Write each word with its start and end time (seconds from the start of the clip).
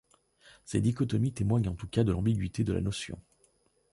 Ces 0.65 0.81
dichotomies 0.81 1.31
témoignent 1.31 1.67
en 1.67 1.75
tout 1.75 1.87
cas 1.87 2.03
de 2.03 2.11
l’ambiguïté 2.11 2.63
de 2.63 2.73
la 2.73 2.81
notion. 2.81 3.21